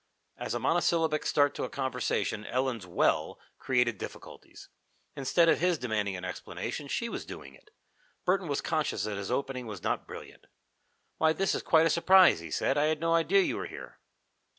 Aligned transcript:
As 0.35 0.55
a 0.55 0.59
monosyllabic 0.59 1.27
start 1.27 1.53
to 1.53 1.63
a 1.63 1.69
conversation, 1.69 2.43
Ellen's 2.43 2.87
"Well?" 2.87 3.39
created 3.59 3.99
difficulties. 3.99 4.67
Instead 5.15 5.47
of 5.47 5.59
his 5.59 5.77
demanding 5.77 6.15
an 6.15 6.25
explanation, 6.25 6.87
she 6.87 7.07
was 7.07 7.23
doing 7.23 7.53
it. 7.53 7.69
Burton 8.25 8.47
was 8.47 8.61
conscious 8.61 9.03
that 9.03 9.17
his 9.19 9.29
opening 9.29 9.67
was 9.67 9.83
not 9.83 10.07
brilliant. 10.07 10.47
"Why, 11.19 11.33
this 11.33 11.53
is 11.53 11.61
quite 11.61 11.85
a 11.85 11.89
surprise!" 11.91 12.39
he 12.39 12.49
said. 12.49 12.79
"I 12.79 12.85
had 12.85 12.99
no 12.99 13.13
idea 13.13 13.41
you 13.43 13.57
were 13.57 13.67
here." 13.67 13.99